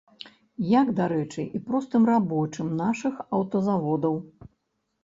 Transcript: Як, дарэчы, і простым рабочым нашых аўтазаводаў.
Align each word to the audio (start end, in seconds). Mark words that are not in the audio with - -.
Як, 0.79 0.87
дарэчы, 0.99 1.45
і 1.59 1.61
простым 1.67 2.09
рабочым 2.13 2.73
нашых 2.83 3.25
аўтазаводаў. 3.37 4.21